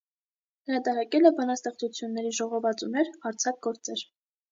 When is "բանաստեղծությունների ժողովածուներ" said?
1.39-3.13